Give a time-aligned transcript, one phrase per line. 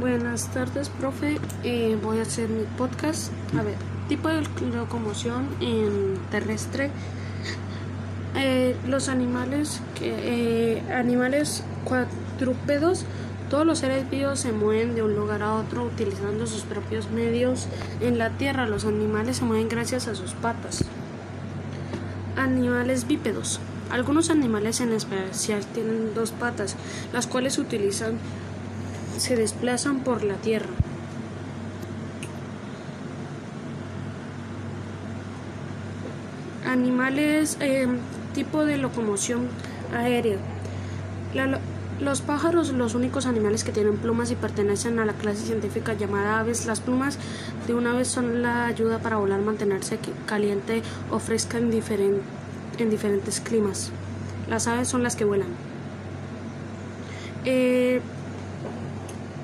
[0.00, 1.40] Buenas tardes, profe.
[1.64, 3.32] Eh, voy a hacer mi podcast.
[3.58, 3.74] A ver,
[4.08, 4.42] tipo de
[4.72, 6.92] locomoción en terrestre.
[8.36, 10.14] Eh, los animales, que,
[10.76, 13.06] eh, animales cuadrúpedos,
[13.50, 17.66] todos los seres vivos se mueven de un lugar a otro utilizando sus propios medios.
[18.00, 20.84] En la tierra, los animales se mueven gracias a sus patas.
[22.36, 23.58] Animales bípedos.
[23.90, 26.76] Algunos animales en especial tienen dos patas,
[27.12, 28.18] las cuales utilizan,
[29.18, 30.68] se desplazan por la tierra.
[36.66, 37.86] Animales, eh,
[38.34, 39.48] tipo de locomoción
[39.94, 40.38] aérea.
[42.00, 46.38] Los pájaros, los únicos animales que tienen plumas y pertenecen a la clase científica llamada
[46.38, 46.66] aves.
[46.66, 47.18] Las plumas
[47.66, 52.22] de una vez son la ayuda para volar, mantenerse caliente o fresca en diferentes
[52.78, 53.90] en diferentes climas.
[54.48, 55.48] Las aves son las que vuelan.
[57.44, 58.00] Eh,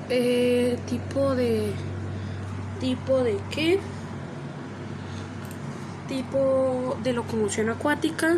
[0.09, 1.71] eh, tipo de
[2.79, 3.79] tipo de qué
[6.07, 8.37] tipo de locomoción acuática.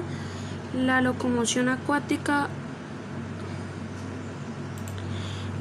[0.74, 2.50] La locomoción acuática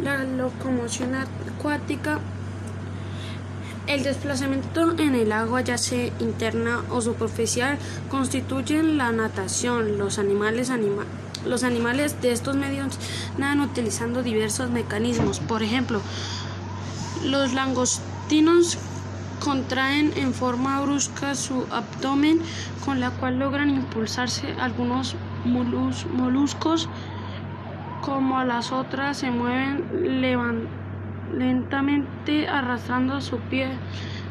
[0.02, 2.15] la locomoción acuática
[3.96, 7.78] el desplazamiento en el agua, ya sea interna o superficial,
[8.10, 9.96] constituyen la natación.
[9.98, 10.70] Los animales,
[11.46, 12.98] los animales de estos medios
[13.38, 15.40] nadan utilizando diversos mecanismos.
[15.40, 16.02] Por ejemplo,
[17.24, 18.76] los langostinos
[19.42, 22.40] contraen en forma brusca su abdomen,
[22.84, 26.88] con la cual logran impulsarse algunos moluscos,
[28.02, 30.85] como las otras se mueven levantando
[31.32, 33.68] lentamente arrastrando su pie,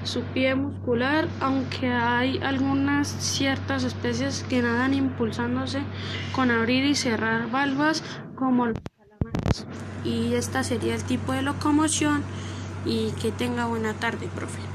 [0.04, 5.82] su pie muscular, aunque hay algunas ciertas especies que nadan impulsándose
[6.34, 8.04] con abrir y cerrar valvas
[8.36, 9.68] como los calamares.
[10.04, 12.24] Y esta sería el tipo de locomoción
[12.86, 14.75] y que tenga buena tarde, profe.